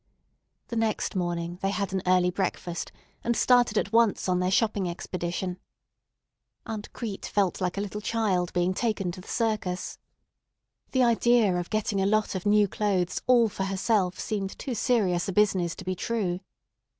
The 0.69 0.75
next 0.75 1.15
morning 1.15 1.59
they 1.61 1.69
had 1.69 1.93
an 1.93 2.01
early 2.07 2.31
breakfast, 2.31 2.91
and 3.23 3.37
started 3.37 3.77
at 3.77 3.93
once 3.93 4.27
on 4.27 4.39
their 4.39 4.49
shopping 4.49 4.89
expedition. 4.89 5.59
Aunt 6.65 6.91
Crete 6.91 7.27
felt 7.27 7.61
like 7.61 7.77
a 7.77 7.81
little 7.81 8.01
child 8.01 8.51
being 8.51 8.73
taken 8.73 9.11
to 9.11 9.21
the 9.21 9.27
circus. 9.27 9.99
The 10.91 11.03
idea 11.03 11.55
of 11.55 11.69
getting 11.69 12.01
a 12.01 12.07
lot 12.07 12.33
of 12.33 12.47
new 12.47 12.67
clothes 12.67 13.21
all 13.27 13.47
for 13.47 13.65
herself 13.65 14.19
seemed 14.19 14.57
too 14.57 14.73
serious 14.73 15.27
a 15.29 15.33
business 15.33 15.75
to 15.75 15.85
be 15.85 15.93
true. 15.93 16.39